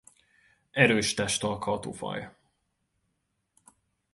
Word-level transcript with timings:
Erős 0.71 1.13
testalkatú 1.13 1.91
faj. 1.91 2.35